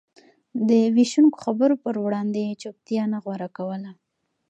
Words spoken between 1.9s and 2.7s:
وړاندې يې